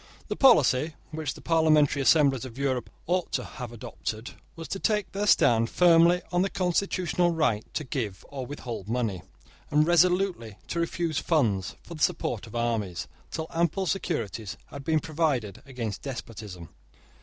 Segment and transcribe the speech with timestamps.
[0.29, 5.11] The policy which the parliamentary assemblies of Europe ought to have adopted was to take
[5.11, 9.21] their stand firmly on their constitutional right to give or withhold money,
[9.69, 14.99] and resolutely to refuse funds for the support of armies, till ample securities had been
[15.01, 16.69] provided against despotism.